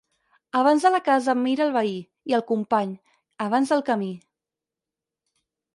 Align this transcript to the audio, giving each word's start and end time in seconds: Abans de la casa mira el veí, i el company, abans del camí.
Abans 0.59 0.85
de 0.87 0.91
la 0.95 1.01
casa 1.09 1.35
mira 1.41 1.63
el 1.67 1.75
veí, 1.75 1.93
i 2.33 2.37
el 2.39 2.45
company, 2.53 2.97
abans 3.49 3.75
del 3.75 3.87
camí. 3.93 4.13